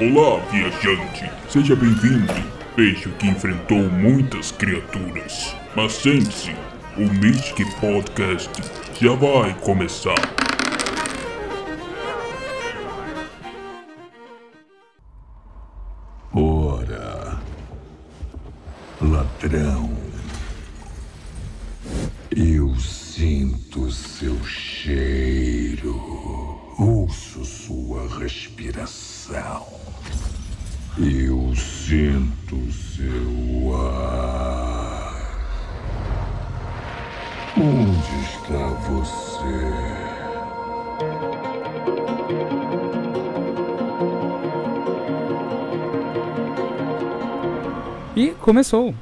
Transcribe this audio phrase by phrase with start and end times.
[0.00, 1.30] Olá, viajante.
[1.48, 2.32] Seja bem-vindo.
[2.76, 5.54] Vejo que enfrentou muitas criaturas.
[5.76, 6.54] Mas sente-se,
[6.96, 8.50] o Mystic Podcast
[9.00, 10.41] já vai começar.
[48.42, 48.92] Começou!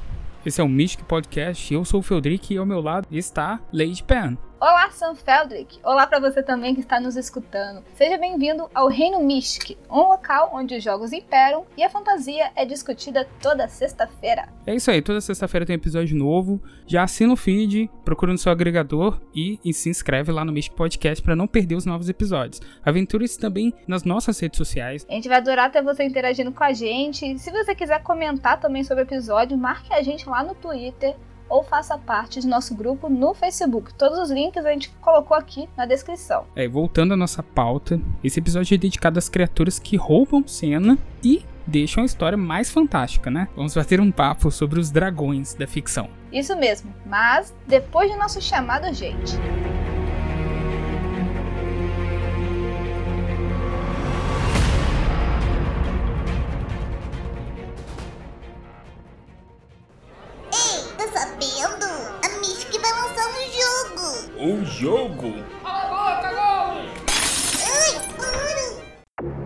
[0.45, 4.03] Esse é o Mystic Podcast, eu sou o Feldrick e ao meu lado está Lady
[4.03, 4.37] Pen.
[4.61, 5.79] Olá, Sam Feldrick!
[5.83, 7.83] Olá para você também que está nos escutando.
[7.95, 12.63] Seja bem-vindo ao Reino Mystic, um local onde os jogos imperam e a fantasia é
[12.63, 14.47] discutida toda sexta-feira.
[14.67, 16.61] É isso aí, toda sexta-feira tem episódio novo.
[16.85, 20.75] Já assina o feed, procura no seu agregador e, e se inscreve lá no Mystic
[20.75, 22.61] Podcast para não perder os novos episódios.
[22.85, 25.07] Aventure-se também nas nossas redes sociais.
[25.09, 27.39] A gente vai adorar ter você interagindo com a gente.
[27.39, 31.15] Se você quiser comentar também sobre o episódio, marque a gente lá no Twitter
[31.51, 33.93] ou faça parte do nosso grupo no Facebook.
[33.93, 36.45] Todos os links a gente colocou aqui na descrição.
[36.55, 41.43] É, voltando à nossa pauta, esse episódio é dedicado às criaturas que roubam cena e
[41.67, 43.47] deixam a história mais fantástica, né?
[43.55, 46.09] Vamos bater um papo sobre os dragões da ficção.
[46.31, 49.35] Isso mesmo, mas depois do nosso chamado, gente.
[64.81, 65.31] Jogo.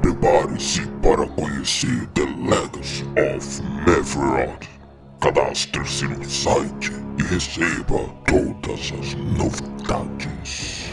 [0.02, 4.70] Prepare-se para conhecer The Legacy of Mevroth.
[5.20, 10.86] Cadastre-se no site e receba todas as novidades.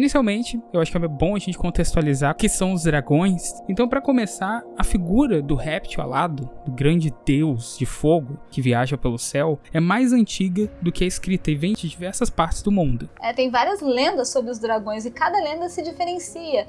[0.00, 3.52] Inicialmente, eu acho que é bom a gente contextualizar o que são os dragões.
[3.68, 8.96] Então, para começar, a figura do réptil alado, do grande deus de fogo que viaja
[8.96, 12.72] pelo céu, é mais antiga do que a escrita e vem de diversas partes do
[12.72, 13.10] mundo.
[13.20, 16.66] É, tem várias lendas sobre os dragões e cada lenda se diferencia.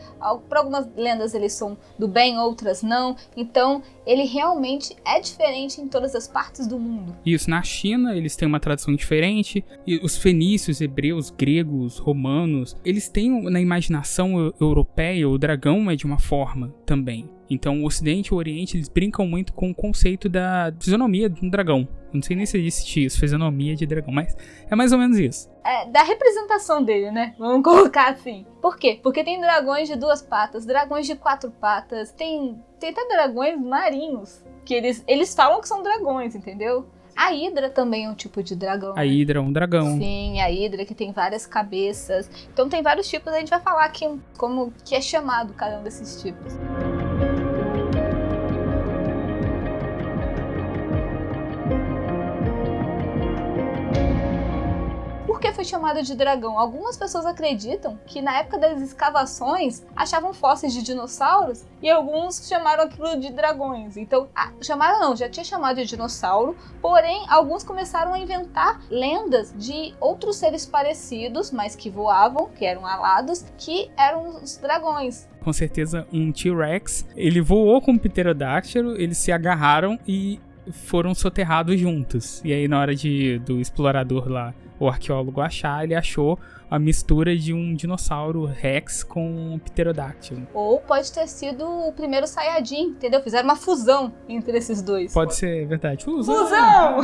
[0.50, 3.16] Para algumas lendas eles são do bem, outras não.
[3.38, 7.16] Então ele realmente é diferente em todas as partes do mundo.
[7.26, 13.08] Isso, na China eles têm uma tradição diferente, e os fenícios, hebreus, gregos, romanos, eles
[13.08, 17.30] têm na imaginação eu- europeia o dragão é de uma forma também.
[17.50, 21.46] Então o Ocidente e o Oriente eles brincam muito com o conceito da fisionomia de
[21.46, 21.88] um dragão.
[22.06, 24.36] Eu não sei nem se existe isso, fisionomia de dragão, mas
[24.70, 25.50] é mais ou menos isso.
[25.64, 27.36] É, da representação dele, né?
[27.38, 28.46] Vamos colocar assim.
[28.62, 29.00] Por quê?
[29.04, 34.44] Porque tem dragões de duas patas, dragões de quatro patas, tem, tem até dragões marinhos,
[34.66, 36.86] que eles, eles falam que são dragões, entendeu?
[37.22, 38.94] A Hidra também é um tipo de dragão.
[38.94, 39.06] A né?
[39.06, 39.96] Hidra é um dragão.
[40.00, 42.28] Sim, a Hidra que tem várias cabeças.
[42.52, 44.10] Então tem vários tipos, a gente vai falar aqui
[44.40, 46.52] como que é chamado cada um desses tipos.
[55.42, 56.60] Que foi chamado de dragão?
[56.60, 62.84] Algumas pessoas acreditam que na época das escavações achavam fósseis de dinossauros e alguns chamaram
[62.84, 63.98] aquilo de dragões.
[63.98, 69.52] Então, ah, chamaram não, já tinha chamado de dinossauro, porém alguns começaram a inventar lendas
[69.58, 75.28] de outros seres parecidos, mas que voavam, que eram alados, que eram os dragões.
[75.44, 77.08] Com certeza um T-Rex.
[77.16, 80.40] Ele voou com o pterodáctilo, eles se agarraram e
[80.72, 82.42] foram soterrados juntos.
[82.46, 86.40] E aí na hora de do explorador lá, o arqueólogo achar, ele achou
[86.72, 90.48] a mistura de um dinossauro Rex com um pterodáctilo.
[90.54, 93.22] Ou pode ter sido o primeiro Saiyajin, entendeu?
[93.22, 95.14] Fizeram uma fusão entre esses dois.
[95.14, 96.06] Pode ser verdade.
[96.06, 96.48] Fusão!
[96.48, 97.02] Fusão!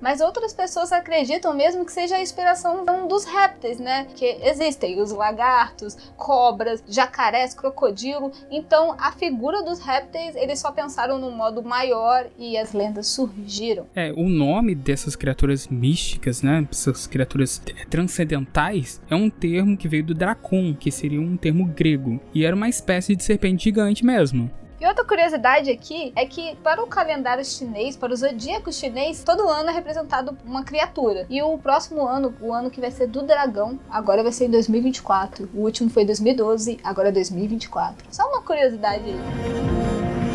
[0.00, 4.06] Mas outras pessoas acreditam mesmo que seja a inspiração dos répteis, né?
[4.14, 8.30] Que existem os lagartos, cobras, jacarés, crocodilo.
[8.50, 13.86] Então a figura dos répteis eles só pensaram no modo maior e as lendas surgiram.
[13.94, 16.66] É, o nome dessas criaturas místicas, né?
[16.70, 17.60] Essas criaturas
[17.90, 22.20] transcendentais, é um termo que veio do Dracon, que seria um termo grego.
[22.34, 24.50] E era uma espécie de serpente gigante mesmo.
[24.80, 29.48] E outra curiosidade aqui é que para o calendário chinês, para o zodíaco chinês, todo
[29.48, 31.26] ano é representado uma criatura.
[31.28, 34.50] E o próximo ano, o ano que vai ser do dragão, agora vai ser em
[34.50, 35.50] 2024.
[35.52, 38.06] O último foi em 2012, agora é 2024.
[38.08, 40.27] Só uma curiosidade aí.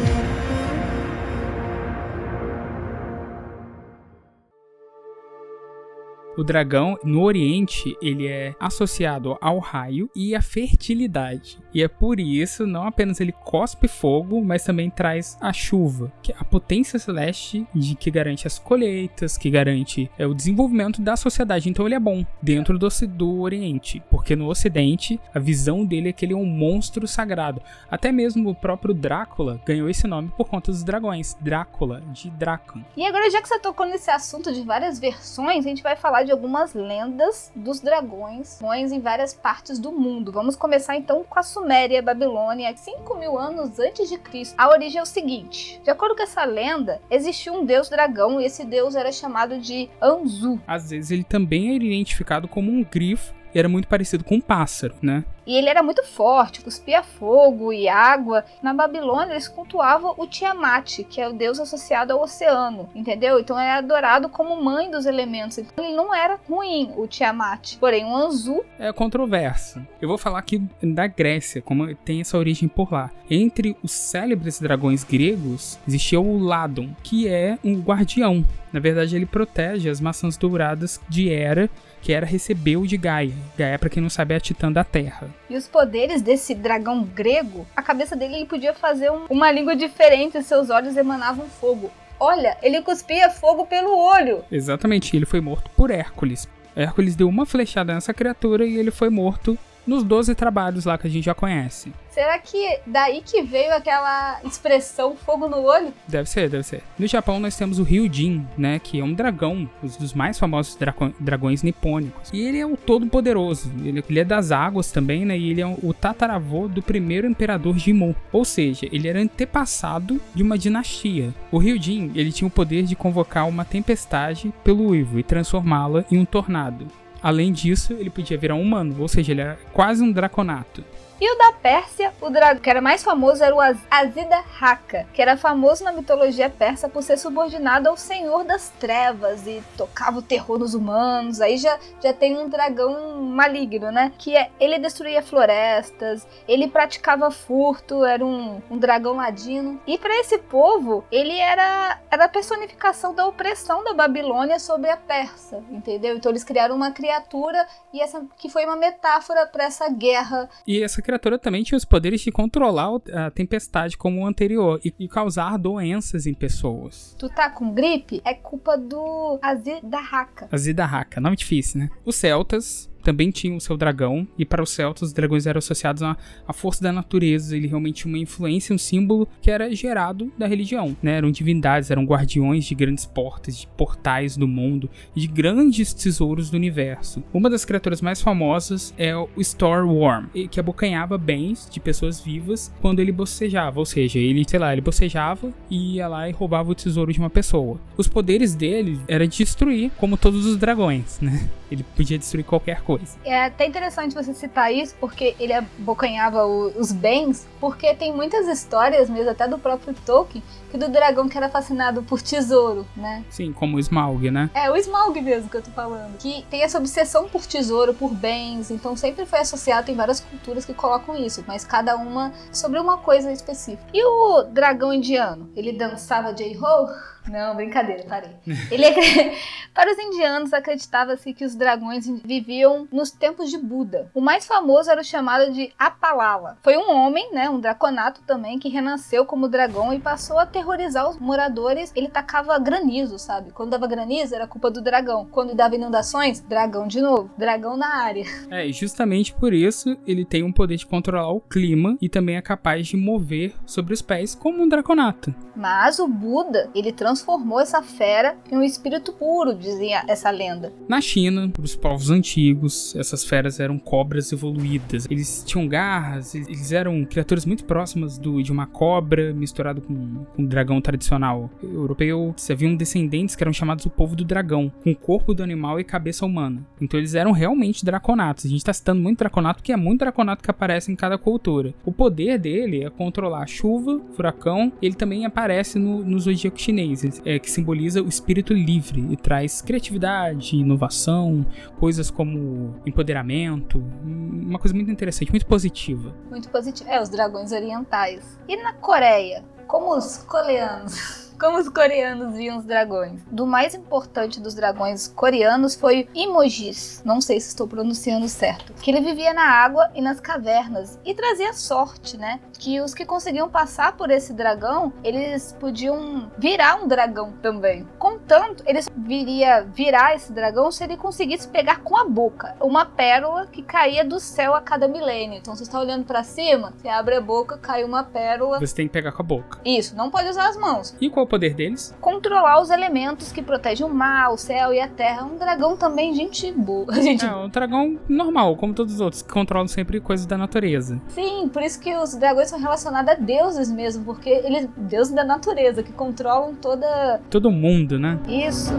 [6.43, 11.57] O dragão, no Oriente, ele é associado ao raio e à fertilidade.
[11.73, 16.33] E é por isso, não apenas ele cospe fogo, mas também traz a chuva, que
[16.33, 21.15] é a potência celeste de que garante as colheitas, que garante é, o desenvolvimento da
[21.15, 21.69] sociedade.
[21.69, 26.11] Então ele é bom dentro do, do Oriente, porque no Ocidente a visão dele é
[26.11, 27.61] que ele é um monstro sagrado.
[27.89, 32.83] Até mesmo o próprio Drácula ganhou esse nome por conta dos dragões, Drácula, de Drácula.
[32.97, 36.23] E agora, já que você tocou nesse assunto de várias versões, a gente vai falar
[36.23, 38.59] de algumas lendas dos dragões
[38.91, 40.31] em várias partes do mundo.
[40.31, 44.55] Vamos começar então com a Suméria, Babilônia, 5 mil anos antes de Cristo.
[44.57, 48.45] A origem é o seguinte: de acordo com essa lenda, existiu um deus dragão e
[48.45, 50.59] esse deus era chamado de Anzu.
[50.67, 54.41] Às vezes ele também é identificado como um grifo e era muito parecido com um
[54.41, 55.23] pássaro, né?
[55.45, 58.45] E ele era muito forte, cuspia fogo e água.
[58.61, 63.39] Na Babilônia, eles cultuavam o Tiamat, que é o deus associado ao oceano, entendeu?
[63.39, 65.57] Então ele é adorado como mãe dos elementos.
[65.57, 67.77] Então ele não era ruim, o Tiamat.
[67.77, 68.63] Porém, o Anzu...
[68.79, 69.85] É controverso.
[70.01, 73.11] Eu vou falar aqui da Grécia, como tem essa origem por lá.
[73.29, 78.43] Entre os célebres dragões gregos, existia o Ladon, que é um guardião.
[78.71, 81.69] Na verdade, ele protege as maçãs douradas de Hera
[82.03, 83.33] que era recebeu de Gaia.
[83.57, 85.32] Gaia, para quem não sabe, é a titã da Terra.
[85.49, 89.75] E os poderes desse dragão grego, a cabeça dele ele podia fazer um, uma língua
[89.75, 91.91] diferente, seus olhos emanavam fogo.
[92.19, 94.43] Olha, ele cuspia fogo pelo olho.
[94.51, 96.47] Exatamente, ele foi morto por Hércules.
[96.75, 101.07] Hércules deu uma flechada nessa criatura e ele foi morto nos 12 trabalhos lá que
[101.07, 101.91] a gente já conhece.
[102.13, 105.91] Será que daí que veio aquela expressão fogo no olho?
[106.07, 106.83] Deve ser, deve ser.
[106.97, 110.77] No Japão nós temos o Ryujin, né, que é um dragão, um dos mais famosos
[111.19, 112.29] dragões nipônicos.
[112.31, 113.71] E ele é o todo poderoso.
[113.83, 117.79] Ele, ele, é das águas também, né, e ele é o tataravô do primeiro imperador
[117.79, 118.15] Jimmu.
[118.31, 121.33] Ou seja, ele era antepassado de uma dinastia.
[121.51, 126.19] O Ryujin, ele tinha o poder de convocar uma tempestade pelo uivo e transformá-la em
[126.19, 126.85] um tornado.
[127.23, 130.83] Além disso, ele podia virar um humano, ou seja, ele era quase um draconato.
[131.23, 135.21] E o da Pérsia, o dragão que era mais famoso era o Azida Haka, que
[135.21, 140.21] era famoso na mitologia persa por ser subordinado ao Senhor das Trevas e tocava o
[140.21, 141.39] terror nos humanos.
[141.39, 144.11] Aí já, já tem um dragão maligno, né?
[144.17, 149.79] Que é, ele destruía florestas, ele praticava furto, era um, um dragão ladino.
[149.87, 154.97] E para esse povo, ele era, era a personificação da opressão da Babilônia sobre a
[154.97, 156.17] Persa, entendeu?
[156.17, 160.49] Então eles criaram uma criatura e essa que foi uma metáfora para essa guerra.
[160.67, 164.93] E essa criatura também tinha os poderes de controlar a tempestade como o anterior e,
[164.99, 167.15] e causar doenças em pessoas.
[167.17, 168.21] Tu tá com gripe?
[168.25, 170.47] É culpa do Azidahaka.
[170.51, 171.89] Azidahaka, nome difícil, né?
[172.05, 176.01] Os celtas também tinha o seu dragão, e para os celtas os dragões eram associados
[176.01, 176.15] à,
[176.53, 180.95] força da natureza, ele realmente tinha uma influência, um símbolo que era gerado da religião,
[181.01, 181.17] né?
[181.17, 186.55] Eram divindades, eram guardiões de grandes portas, de portais do mundo, de grandes tesouros do
[186.55, 187.23] universo.
[187.33, 192.99] Uma das criaturas mais famosas é o Storworm, que abocanhava bens de pessoas vivas quando
[192.99, 196.75] ele bocejava, ou seja, ele, sei lá, ele bocejava e ia lá e roubava o
[196.75, 197.79] tesouro de uma pessoa.
[197.97, 201.49] Os poderes dele era destruir, como todos os dragões, né?
[201.71, 203.17] Ele podia destruir qualquer coisa coisa.
[203.23, 208.47] É até interessante você citar isso, porque ele abocanhava o, os bens, porque tem muitas
[208.47, 210.43] histórias, mesmo até do próprio Tolkien,
[210.73, 213.23] que do dragão que era fascinado por tesouro, né?
[213.29, 214.49] Sim, como o Smaug, né?
[214.55, 216.17] É, o Smaug mesmo que eu tô falando.
[216.17, 220.65] Que tem essa obsessão por tesouro, por bens, então sempre foi associado, tem várias culturas
[220.65, 223.85] que colocam isso, mas cada uma sobre uma coisa específica.
[223.93, 225.51] E o dragão indiano?
[225.55, 226.87] Ele dançava J-Ho?
[227.29, 228.35] Não, brincadeira, parei.
[228.69, 229.37] Ele é...
[229.73, 234.09] Para os indianos, acreditava-se que os dragões viviam nos tempos de Buda.
[234.13, 236.57] O mais famoso era o chamado de Apalala.
[236.61, 241.09] Foi um homem, né, um draconato também, que renasceu como dragão e passou a aterrorizar
[241.09, 241.91] os moradores.
[241.95, 243.51] Ele tacava granizo, sabe?
[243.51, 245.27] Quando dava granizo, era culpa do dragão.
[245.29, 247.29] Quando dava inundações, dragão de novo.
[247.37, 248.23] Dragão na área.
[248.49, 252.35] É, e justamente por isso ele tem um poder de controlar o clima e também
[252.35, 255.33] é capaz de mover sobre os pés como um draconato.
[255.55, 260.71] Mas o Buda, ele transformou essa fera em um espírito puro, dizia essa lenda.
[260.87, 265.07] Na China, para os povos antigos, essas feras eram cobras evoluídas.
[265.09, 270.45] Eles tinham garras, eles eram criaturas muito próximas do, de uma cobra misturado com, com
[270.53, 272.35] dragão tradicional europeu.
[272.51, 276.25] Haviam descendentes que eram chamados o povo do dragão, com corpo do animal e cabeça
[276.25, 276.63] humana.
[276.79, 278.45] Então eles eram realmente draconatos.
[278.45, 281.73] A gente está citando muito draconato, porque é muito draconato que aparece em cada cultura.
[281.83, 287.39] O poder dele é controlar chuva, furacão, ele também aparece no, no zodíaco chinês, é,
[287.39, 291.45] que simboliza o espírito livre e traz criatividade, inovação,
[291.79, 296.15] coisas como empoderamento, uma coisa muito interessante, muito positiva.
[296.29, 296.89] Muito positiva.
[296.89, 298.39] É, os dragões orientais.
[298.47, 299.43] E na Coreia?
[299.67, 301.31] Como os coreanos.
[301.39, 303.21] Como os coreanos viam os dragões.
[303.29, 308.91] Do mais importante dos dragões coreanos foi Imojis, não sei se estou pronunciando certo, que
[308.91, 312.39] ele vivia na água e nas cavernas e trazia sorte, né?
[312.57, 317.87] Que os que conseguiam passar por esse dragão, eles podiam virar um dragão também.
[317.97, 323.47] Contanto, eles viria virar esse dragão se ele conseguisse pegar com a boca uma pérola
[323.47, 325.37] que caía do céu a cada milênio.
[325.37, 328.59] Então você está olhando para cima, você abre a boca, cai uma pérola.
[328.59, 329.59] Você tem que pegar com a boca.
[329.65, 330.95] Isso, não pode usar as mãos.
[331.01, 331.95] E qual o poder deles?
[331.99, 335.25] Controlar os elementos que protegem o mar, o céu e a terra.
[335.25, 336.93] Um dragão também, gente boa.
[337.03, 337.25] Gente...
[337.25, 341.01] É um dragão normal, como todos os outros, que controlam sempre coisas da natureza.
[341.09, 345.23] Sim, por isso que os dragões são relacionados a deuses mesmo, porque eles deuses da
[345.23, 347.21] natureza, que controlam toda.
[347.29, 348.19] Todo mundo, né?
[348.27, 348.73] Isso.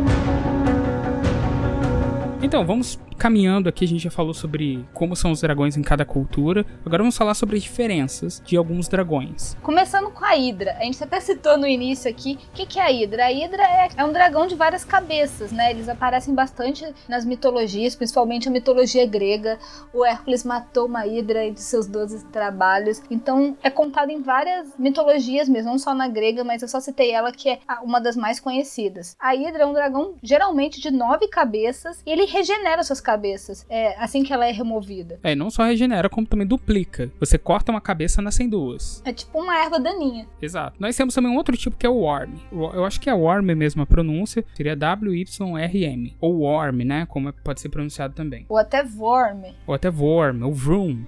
[2.45, 6.05] Então, vamos caminhando aqui, a gente já falou sobre como são os dragões em cada
[6.05, 6.67] cultura.
[6.85, 9.57] Agora vamos falar sobre as diferenças de alguns dragões.
[9.63, 10.77] Começando com a Hidra.
[10.79, 12.39] A gente até citou no início aqui.
[12.53, 13.25] O que, que é a Hidra?
[13.25, 15.71] A Hidra é, é um dragão de várias cabeças, né?
[15.71, 19.59] Eles aparecem bastante nas mitologias, principalmente a mitologia grega.
[19.93, 23.01] O Hércules matou uma Hidra entre seus 12 trabalhos.
[23.11, 27.13] Então é contado em várias mitologias mesmo, não só na grega, mas eu só citei
[27.13, 29.17] ela que é uma das mais conhecidas.
[29.19, 33.97] A Hidra é um dragão geralmente de nove cabeças e ele regenera suas cabeças é,
[34.03, 35.21] assim que ela é removida.
[35.23, 37.11] É, não só regenera, como também duplica.
[37.21, 39.03] Você corta uma cabeça, nascem duas.
[39.05, 40.27] É tipo uma erva daninha.
[40.43, 40.77] Exato.
[40.81, 42.35] Nós temos também um outro tipo que é o Worm.
[42.53, 44.45] Eu acho que é Worm mesmo a pronúncia.
[44.55, 46.17] Seria W-Y-R-M.
[46.21, 47.07] Ou Worm, né?
[47.07, 48.45] Como pode ser pronunciado também.
[48.49, 49.45] Ou até Worm.
[49.67, 51.05] Ou até Worm, ou Vroom.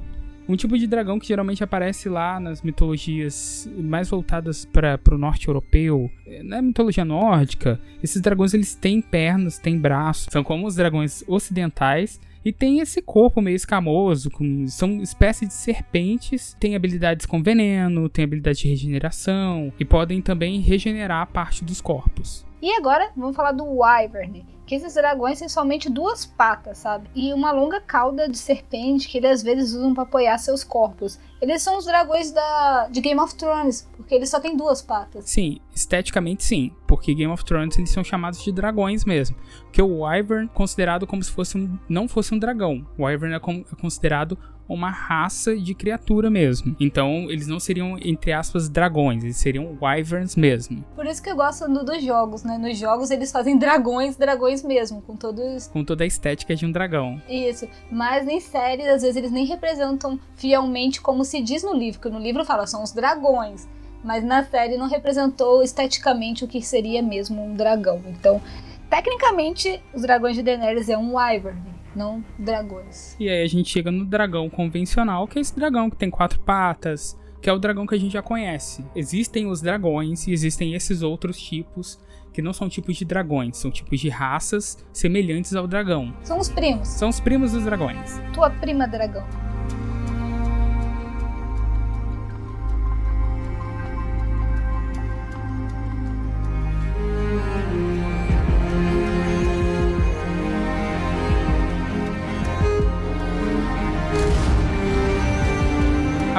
[0.48, 5.48] Um tipo de dragão que geralmente aparece lá nas mitologias mais voltadas para o norte
[5.48, 6.10] europeu,
[6.44, 7.80] na mitologia nórdica.
[8.02, 13.02] Esses dragões eles têm pernas, têm braços, são como os dragões ocidentais e tem esse
[13.02, 18.68] corpo meio escamoso, com, são espécies de serpentes, tem habilidades com veneno, tem habilidade de
[18.68, 22.46] regeneração e podem também regenerar parte dos corpos.
[22.66, 27.08] E agora vamos falar do Wyvern que esses dragões têm somente duas patas, sabe?
[27.14, 31.16] E uma longa cauda de serpente que eles às vezes usam para apoiar seus corpos.
[31.40, 35.30] Eles são os dragões da de Game of Thrones, porque eles só têm duas patas.
[35.30, 39.36] Sim, esteticamente sim, porque Game of Thrones eles são chamados de dragões mesmo.
[39.60, 42.84] Porque o Wyvern é considerado como se fosse um, não fosse um dragão.
[42.98, 44.36] O Wyvern é, com, é considerado
[44.68, 46.74] uma raça de criatura mesmo.
[46.80, 50.84] Então, eles não seriam, entre aspas, dragões, eles seriam wyverns mesmo.
[50.94, 52.58] Por isso que eu gosto do, dos jogos, né?
[52.58, 55.68] Nos jogos eles fazem dragões, dragões mesmo, com todos.
[55.68, 57.20] Com toda a estética de um dragão.
[57.28, 57.68] Isso.
[57.90, 62.08] Mas em séries, às vezes, eles nem representam fielmente como se diz no livro, que
[62.08, 63.68] no livro fala, são os dragões.
[64.02, 68.02] Mas na série não representou esteticamente o que seria mesmo um dragão.
[68.06, 68.40] Então,
[68.88, 73.16] tecnicamente, os dragões de Daenerys é um wyvern não dragões.
[73.18, 76.38] E aí a gente chega no dragão convencional, que é esse dragão que tem quatro
[76.40, 78.84] patas, que é o dragão que a gente já conhece.
[78.94, 81.98] Existem os dragões e existem esses outros tipos
[82.32, 86.14] que não são tipos de dragões, são tipos de raças semelhantes ao dragão.
[86.22, 86.86] São os primos.
[86.88, 88.20] São os primos dos dragões.
[88.34, 89.26] Tua prima dragão.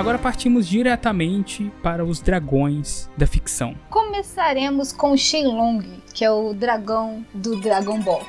[0.08, 3.76] Agora partimos diretamente para os dragões da ficção.
[3.90, 5.84] Começaremos com Shenlong,
[6.14, 8.26] que é o dragão do Dragon Ball.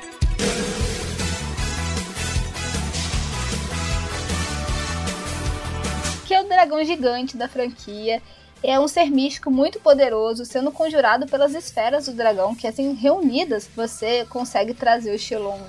[6.27, 8.21] Que é o dragão gigante da franquia
[8.63, 13.69] é um ser místico muito poderoso, sendo conjurado pelas esferas do dragão, que assim reunidas
[13.75, 15.59] você consegue trazer o Shilong.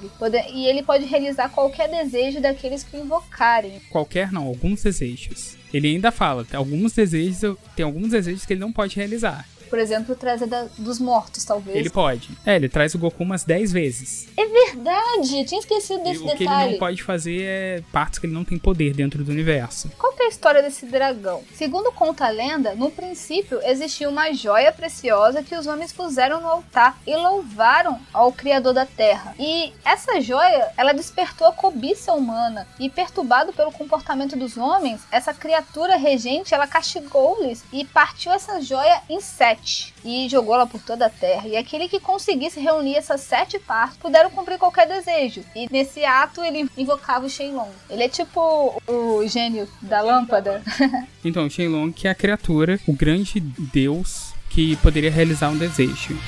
[0.53, 3.81] E ele pode realizar qualquer desejo daqueles que invocarem.
[3.91, 5.57] Qualquer não, alguns desejos.
[5.73, 9.47] Ele ainda fala, tem alguns desejos, tem alguns desejos que ele não pode realizar.
[9.71, 11.77] Por exemplo, trazer da, dos mortos, talvez.
[11.77, 12.31] Ele pode.
[12.45, 14.29] É, ele traz o Goku umas 10 vezes.
[14.37, 16.35] É verdade, eu tinha esquecido desse e detalhe.
[16.35, 19.31] O que ele não pode fazer é partes que ele não tem poder dentro do
[19.31, 19.91] universo.
[19.97, 21.43] Qual que é a história desse dragão?
[21.55, 26.49] Segundo conta a lenda, no princípio existia uma joia preciosa que os homens puseram no
[26.49, 29.35] altar e louvaram ao Criador da Terra.
[29.39, 35.33] E essa joia, ela despertou a cobiça humana e perturbado pelo comportamento dos homens, essa
[35.33, 40.81] criatura regente, ela castigou-lhes e partiu essa joia em sete sete e jogou ela por
[40.81, 41.47] toda a terra.
[41.47, 45.43] E aquele que conseguisse reunir essas sete partes puderam cumprir qualquer desejo.
[45.55, 47.71] E nesse ato ele invocava o Shenlong.
[47.89, 50.63] Ele é tipo o gênio da lâmpada.
[51.25, 56.19] então, o Shenlong que é a criatura, o grande deus que poderia realizar um desejo.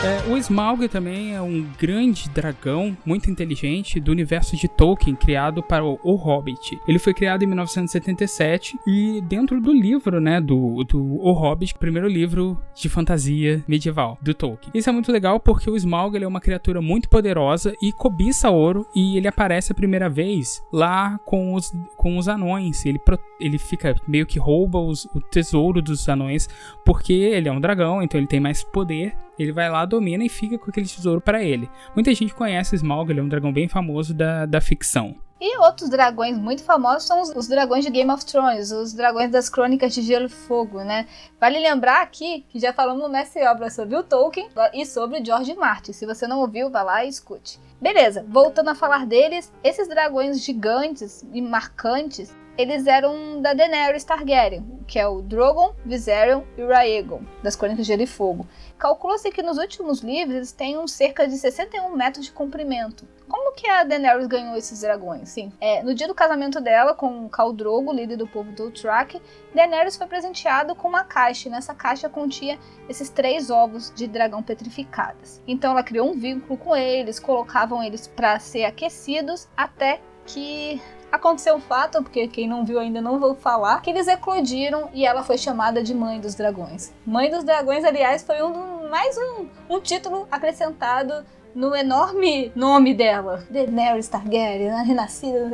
[0.00, 5.60] É, o Smaug também é um grande dragão muito inteligente do universo de Tolkien criado
[5.60, 6.78] para o, o Hobbit.
[6.86, 12.06] Ele foi criado em 1977 e dentro do livro, né, do, do O Hobbit, primeiro
[12.06, 14.70] livro de fantasia medieval do Tolkien.
[14.72, 18.86] Isso é muito legal porque o Smaug é uma criatura muito poderosa e cobiça ouro
[18.94, 22.86] e ele aparece a primeira vez lá com os, com os anões.
[22.86, 23.00] Ele,
[23.40, 26.48] ele fica meio que rouba os, o tesouro dos anões
[26.84, 30.28] porque ele é um dragão, então ele tem mais poder ele vai lá, domina e
[30.28, 31.70] fica com aquele tesouro para ele.
[31.94, 35.16] Muita gente conhece Smaug, ele é um dragão bem famoso da, da ficção.
[35.40, 39.30] E outros dragões muito famosos são os, os, dragões de Game of Thrones, os dragões
[39.30, 41.06] das Crônicas de Gelo e Fogo, né?
[41.40, 45.54] Vale lembrar aqui que já falamos no Mestre Obra sobre o Tolkien e sobre George
[45.54, 45.92] Martin.
[45.92, 47.60] Se você não ouviu, vá lá e escute.
[47.80, 54.82] Beleza, voltando a falar deles, esses dragões gigantes e marcantes, eles eram da Daenerys Targaryen,
[54.84, 58.48] que é o Drogon, Viserion e Rhaegon, das Crônicas de Gelo e Fogo.
[58.76, 63.06] Calcula-se que nos últimos livros eles têm cerca de 61 metros de comprimento.
[63.28, 65.28] Como que a Daenerys ganhou esses dragões?
[65.28, 69.22] Sim, é, no dia do casamento dela com Khal Drogo, líder do povo do Dothraki,
[69.54, 74.42] Daenerys foi presenteada com uma caixa e nessa caixa continha esses três ovos de dragão
[74.42, 75.40] petrificados.
[75.46, 80.80] Então ela criou um vínculo com eles, colocavam eles para ser aquecidos até que
[81.10, 85.06] Aconteceu um fato, porque quem não viu ainda não vou falar, que eles eclodiram e
[85.06, 86.92] ela foi chamada de Mãe dos Dragões.
[87.06, 93.42] Mãe dos Dragões, aliás, foi um mais um, um título acrescentado no enorme nome dela.
[93.48, 95.50] Daenerys Targaryen, a renascida,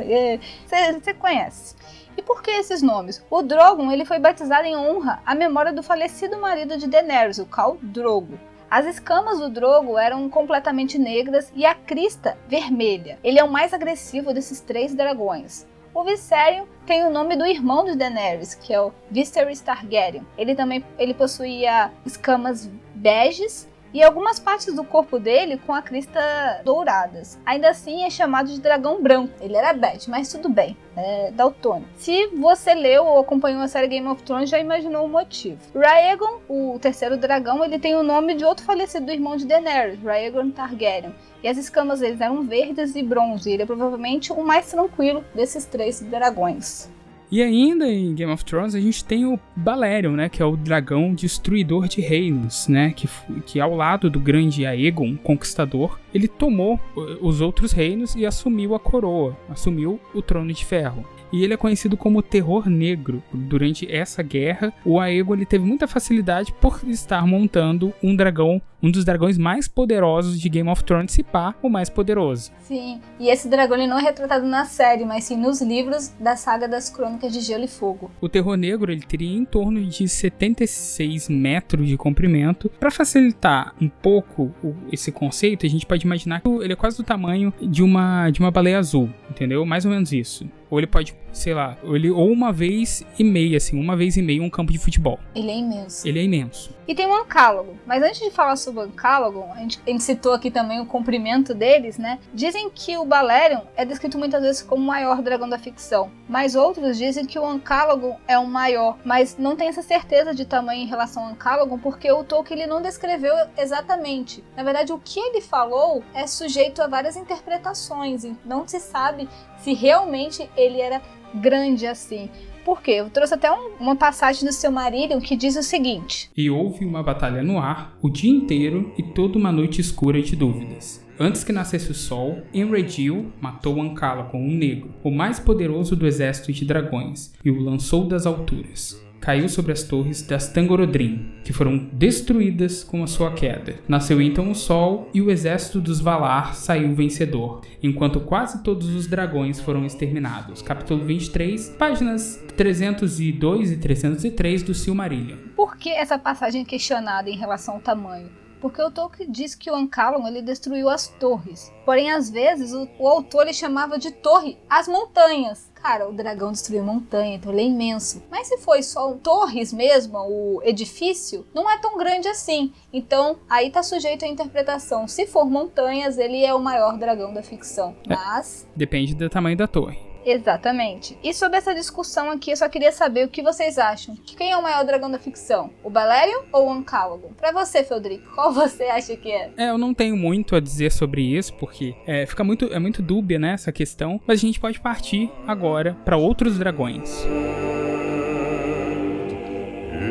[1.01, 1.73] você conhece.
[2.17, 3.23] E por que esses nomes?
[3.29, 7.45] O Drogon ele foi batizado em honra à memória do falecido marido de Daenerys, o
[7.45, 8.37] Khal Drogo.
[8.75, 13.17] As escamas do Drogo eram completamente negras e a crista vermelha.
[13.23, 15.65] Ele é o mais agressivo desses três dragões.
[15.93, 20.27] O Viserion tem o nome do irmão de Daenerys, que é o Viserys Targaryen.
[20.37, 23.65] Ele também ele possuía escamas beges
[23.95, 26.19] e algumas partes do corpo dele com a crista
[26.65, 27.39] douradas.
[27.45, 29.33] Ainda assim é chamado de dragão branco.
[29.39, 31.87] Ele era bad, mas tudo bem, é daltônico.
[31.95, 35.61] Se você leu ou acompanhou a série Game of Thrones, já imaginou o motivo.
[35.73, 40.51] Rhaegon, o terceiro dragão, ele tem o nome de outro falecido irmão de Daenerys, Rhaegon
[40.51, 41.15] Targaryen.
[41.41, 43.49] E as escamas deles eram verdes e bronze.
[43.49, 46.89] Ele é provavelmente o mais tranquilo desses três dragões.
[47.35, 50.55] E ainda em Game of Thrones a gente tem o Balerion, né, que é o
[50.55, 53.09] dragão destruidor de reinos, né, que,
[53.45, 56.79] que ao lado do grande Aegon, conquistador, ele tomou
[57.19, 61.57] os outros reinos e assumiu a coroa, assumiu o trono de ferro e ele é
[61.57, 63.21] conhecido como Terror Negro.
[63.33, 68.91] Durante essa guerra, o Aegon ele teve muita facilidade por estar montando um dragão, um
[68.91, 72.51] dos dragões mais poderosos de Game of Thrones, se pá, o mais poderoso.
[72.61, 76.35] Sim, e esse dragão ele não é retratado na série, mas sim nos livros da
[76.35, 78.11] saga das Crônicas de Gelo e Fogo.
[78.21, 82.69] O Terror Negro ele teria em torno de 76 metros de comprimento.
[82.79, 84.53] Para facilitar um pouco
[84.91, 88.39] esse conceito, a gente pode imaginar que ele é quase do tamanho de uma de
[88.39, 89.65] uma baleia azul, entendeu?
[89.65, 90.47] Mais ou menos isso.
[90.69, 94.17] Ou ele pode, sei lá, ou, ele, ou uma vez e meia, assim, uma vez
[94.17, 95.19] e meia um campo de futebol.
[95.35, 96.07] Ele é imenso.
[96.07, 96.75] Ele é imenso.
[96.87, 97.77] E tem um ancálogo.
[97.85, 100.85] Mas antes de falar sobre o ancálogo, a gente, a gente citou aqui também o
[100.85, 102.19] comprimento deles, né?
[102.33, 106.11] Dizem que o Balerion é descrito muitas vezes como o maior dragão da ficção.
[106.27, 108.97] Mas outros dizem que o ancálogo é o maior.
[109.03, 112.69] Mas não tem essa certeza de tamanho em relação ao ancálogo, porque o Tolkien ele
[112.69, 114.43] não descreveu exatamente.
[114.55, 118.23] Na verdade, o que ele falou é sujeito a várias interpretações.
[118.23, 121.01] E não se sabe se realmente ele era
[121.33, 122.29] grande assim.
[122.65, 122.93] Por quê?
[122.93, 126.83] Eu trouxe até um, uma passagem do seu marido que diz o seguinte: E houve
[126.83, 131.05] uma batalha no ar o dia inteiro e toda uma noite escura de dúvidas.
[131.19, 136.51] Antes que nascesse o sol, Enredil matou Ancalagon, um negro, o mais poderoso do exército
[136.51, 141.89] de dragões, e o lançou das alturas caiu sobre as torres das Tangorodrim, que foram
[141.91, 143.79] destruídas com a sua queda.
[143.87, 149.07] Nasceu então o Sol e o exército dos Valar saiu vencedor, enquanto quase todos os
[149.07, 150.61] dragões foram exterminados.
[150.61, 155.37] Capítulo 23, páginas 302 e 303 do Silmarillion.
[155.55, 158.44] Por que essa passagem questionada em relação ao tamanho?
[158.65, 161.71] Porque o Tolkien diz que o Ancalon ele destruiu as torres.
[161.85, 165.71] Porém, às vezes, o, o autor ele chamava de torre as montanhas.
[165.75, 168.23] Cara, o dragão destruiu montanha, então ele é imenso.
[168.31, 172.73] Mas se foi só torres mesmo, o edifício, não é tão grande assim.
[172.91, 175.07] Então, aí tá sujeito à interpretação.
[175.07, 177.95] Se for montanhas, ele é o maior dragão da ficção.
[178.09, 178.67] É, Mas.
[178.75, 180.14] Depende do tamanho da torre.
[180.25, 181.17] Exatamente.
[181.23, 184.15] E sobre essa discussão aqui, eu só queria saber o que vocês acham.
[184.25, 185.69] Quem é o maior dragão da ficção?
[185.83, 187.33] O Balério ou o Ancálogo?
[187.37, 189.51] Pra você, Feldrico, qual você acha que é?
[189.57, 193.01] É, eu não tenho muito a dizer sobre isso, porque é, fica muito, é muito
[193.01, 194.19] dúbia, né, essa questão.
[194.25, 197.25] Mas a gente pode partir agora para outros dragões.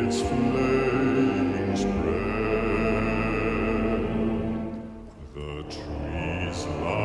[0.05, 0.21] It's
[5.33, 7.04] The trees lie.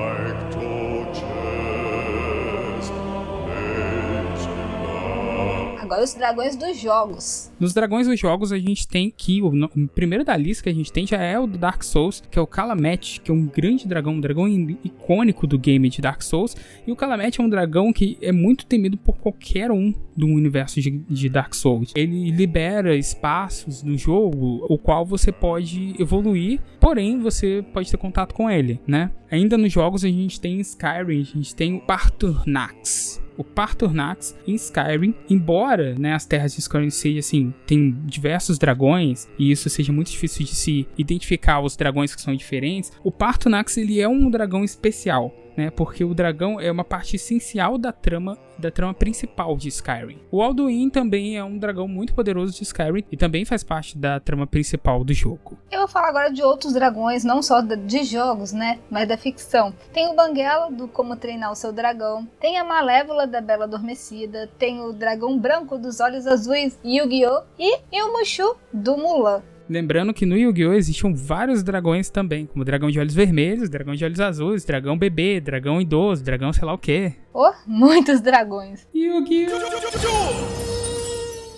[5.90, 7.50] Agora os dragões dos jogos.
[7.59, 10.72] Nos dragões dos jogos a gente tem que o, o primeiro da lista que a
[10.72, 13.44] gente tem já é o do Dark Souls, que é o Kalamet, que é um
[13.44, 14.48] grande dragão, um dragão
[14.85, 16.57] icônico do game de Dark Souls.
[16.87, 20.81] E o Kalamet é um dragão que é muito temido por qualquer um do universo
[20.81, 21.90] de, de Dark Souls.
[21.96, 28.33] Ele libera espaços no jogo, o qual você pode evoluir, porém você pode ter contato
[28.33, 29.11] com ele, né?
[29.29, 33.20] Ainda nos jogos a gente tem Skyrim, a gente tem o Parturnax.
[33.40, 39.26] O Parturnax em Skyrim, embora né, as terras de Skyrim sejam assim, tem diversos dragões
[39.38, 43.79] e isso seja muito difícil de se identificar os dragões que são diferentes, o Parturnax
[43.79, 45.70] ele é um dragão especial, né?
[45.70, 50.18] Porque o dragão é uma parte essencial da trama da trama principal de Skyrim.
[50.31, 54.20] O Alduin também é um dragão muito poderoso de Skyrim e também faz parte da
[54.20, 55.57] trama principal do jogo.
[55.70, 58.79] Eu vou falar agora de outros dragões, não só de jogos, né?
[58.90, 59.73] Mas da ficção.
[59.94, 62.29] Tem o Banguela, do Como Treinar o Seu Dragão.
[62.38, 64.51] Tem a Malévola, da Bela Adormecida.
[64.59, 67.44] Tem o Dragão Branco, dos Olhos Azuis, Yu-Gi-Oh!
[67.59, 69.42] E, e o Mushu, do Mulan.
[69.74, 70.72] Lembrando que no Yu-Gi-Oh!
[70.72, 75.40] existiam vários dragões também, como dragão de olhos vermelhos, dragão de olhos azuis, dragão bebê,
[75.40, 77.12] dragão idoso, dragão sei lá o quê.
[77.33, 78.85] Oh, muitos dragões.
[78.92, 79.50] Yu-Gi-Oh!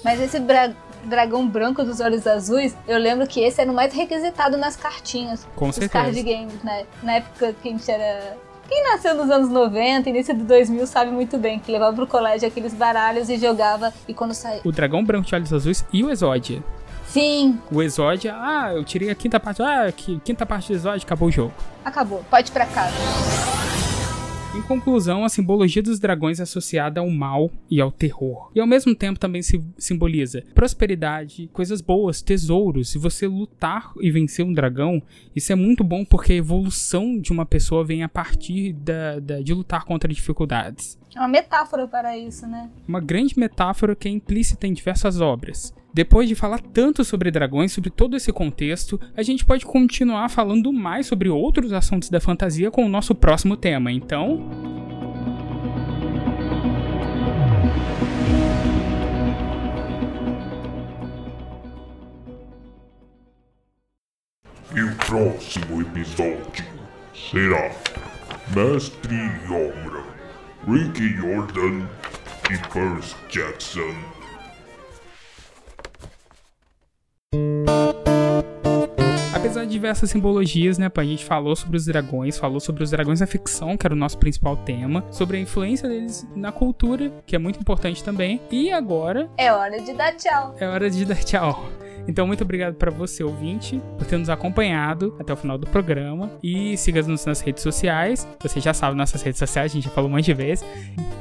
[0.05, 0.75] Mas esse bra-
[1.07, 5.49] dragão branco dos olhos azuis, eu lembro que esse era o mais requisitado nas cartinhas.
[5.57, 6.05] Com dos certeza.
[6.05, 6.85] card games, né?
[7.03, 8.37] Na época que a gente era.
[8.69, 12.47] Quem nasceu nos anos 90, início de 2000, sabe muito bem que levava pro colégio
[12.47, 13.91] aqueles baralhos e jogava.
[14.07, 14.61] E quando saía.
[14.65, 16.63] O dragão branco de olhos azuis e o Exódia.
[17.13, 21.05] Sim, O Exódia, ah, eu tirei a quinta parte, ah, que quinta parte do Exódia,
[21.05, 21.53] acabou o jogo.
[21.85, 22.25] acabou.
[22.31, 22.97] Pode ir pra casa.
[24.57, 28.51] Em conclusão, a simbologia dos dragões é associada ao mal e ao terror.
[28.55, 32.91] E ao mesmo tempo também se simboliza prosperidade, coisas boas, tesouros.
[32.91, 35.03] Se você lutar e vencer um dragão,
[35.37, 39.41] isso é muito bom porque a evolução de uma pessoa vem a partir da, da-
[39.43, 40.99] de lutar contra dificuldades.
[41.15, 42.71] É uma metáfora para isso, né?
[42.89, 45.75] Uma grande metáfora que é implícita em diversas obras.
[45.95, 50.73] Depois de falar tanto sobre dragões, sobre todo esse contexto, a gente pode continuar falando
[50.73, 53.93] mais sobre outros assuntos da fantasia com o nosso próximo tema.
[53.93, 54.49] Então,
[64.75, 66.65] E o próximo episódio
[67.15, 67.71] será
[68.57, 70.03] Mestre Yogra,
[70.67, 71.87] Ricky Jordan
[72.51, 74.22] e Percy Jackson.
[79.53, 83.27] De diversas simbologias, né, a gente falou sobre os dragões, falou sobre os dragões da
[83.27, 87.39] ficção, que era o nosso principal tema, sobre a influência deles na cultura, que é
[87.39, 90.57] muito importante também, e agora É hora de dar tchau.
[90.59, 91.69] é hora de dar tchau.
[92.07, 96.31] Então, muito obrigado para você, ouvinte, por ter nos acompanhado até o final do programa.
[96.43, 98.27] E siga-nos nas redes sociais.
[98.43, 100.65] Você já sabe nossas redes sociais, a gente já falou um monte de vezes.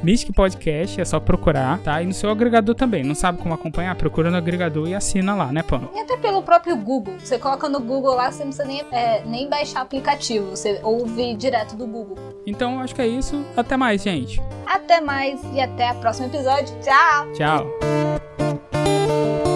[0.03, 2.01] Mystic Podcast, é só procurar, tá?
[2.01, 3.03] E no seu agregador também.
[3.03, 3.95] Não sabe como acompanhar?
[3.95, 5.89] Procura no agregador e assina lá, né, Pano?
[5.93, 7.13] E até pelo próprio Google.
[7.19, 10.49] Você coloca no Google lá, você não precisa nem, é, nem baixar aplicativo.
[10.51, 12.17] Você ouve direto do Google.
[12.45, 13.45] Então, acho que é isso.
[13.55, 14.41] Até mais, gente.
[14.65, 16.75] Até mais e até o próximo episódio.
[16.81, 17.31] Tchau!
[17.33, 19.50] Tchau.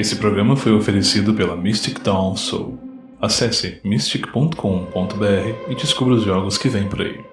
[0.00, 2.78] Esse programa foi oferecido pela Mystic Dawn Soul.
[3.20, 4.56] Acesse mystic.com.br
[5.68, 7.29] e descubra os jogos que vêm por aí.